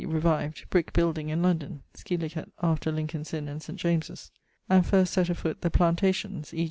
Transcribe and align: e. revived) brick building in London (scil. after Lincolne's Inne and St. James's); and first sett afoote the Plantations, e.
e. 0.01 0.03
revived) 0.07 0.67
brick 0.71 0.93
building 0.93 1.29
in 1.29 1.43
London 1.43 1.83
(scil. 1.93 2.27
after 2.63 2.91
Lincolne's 2.91 3.35
Inne 3.35 3.47
and 3.47 3.61
St. 3.61 3.77
James's); 3.79 4.31
and 4.67 4.83
first 4.83 5.13
sett 5.13 5.27
afoote 5.27 5.61
the 5.61 5.69
Plantations, 5.69 6.51
e. 6.55 6.59